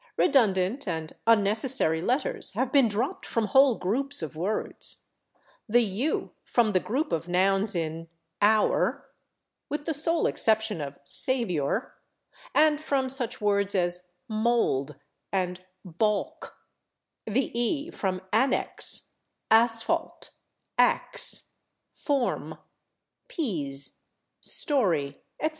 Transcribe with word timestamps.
Redundant 0.17 0.87
and 0.87 1.13
unnecessary 1.27 2.01
letters 2.01 2.53
have 2.53 2.71
been 2.71 2.87
dropped 2.87 3.23
from 3.23 3.45
whole 3.45 3.75
groups 3.77 4.23
of 4.23 4.35
words 4.35 5.03
the 5.69 5.85
/u/ 6.01 6.31
from 6.43 6.71
the 6.71 6.79
group 6.79 7.11
of 7.11 7.27
nouns 7.27 7.75
in 7.75 8.09
/ 8.23 8.41
our/, 8.41 9.07
with 9.69 9.85
the 9.85 9.93
sole 9.93 10.25
exception 10.25 10.81
of 10.81 10.97
/Saviour/, 11.05 11.91
and 12.55 12.81
from 12.83 13.09
such 13.09 13.39
words 13.39 13.75
as 13.75 14.09
/mould/ 14.27 14.99
and 15.31 15.63
/baulk/; 15.85 16.51
the 17.27 17.51
/e/ 17.55 17.93
from 17.93 18.21
/annexe/, 18.33 19.11
/asphalte/, 19.51 20.31
/axe/, 20.79 21.51
/forme/, 22.03 22.57
/pease/, 23.29 23.97
/storey/, 24.41 25.19
etc. 25.39 25.49